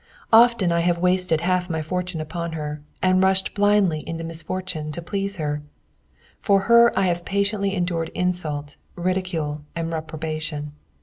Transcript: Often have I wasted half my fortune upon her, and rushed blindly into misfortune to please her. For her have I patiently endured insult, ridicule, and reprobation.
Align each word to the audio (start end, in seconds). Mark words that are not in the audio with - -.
Often 0.33 0.71
have 0.71 0.97
I 0.97 0.99
wasted 0.99 1.41
half 1.41 1.69
my 1.69 1.83
fortune 1.83 2.19
upon 2.21 2.53
her, 2.53 2.81
and 3.03 3.21
rushed 3.21 3.53
blindly 3.53 3.99
into 4.09 4.23
misfortune 4.23 4.91
to 4.93 4.99
please 4.99 5.37
her. 5.37 5.61
For 6.39 6.61
her 6.61 6.91
have 6.95 7.17
I 7.19 7.21
patiently 7.21 7.75
endured 7.75 8.09
insult, 8.15 8.77
ridicule, 8.95 9.61
and 9.75 9.91
reprobation. 9.91 10.71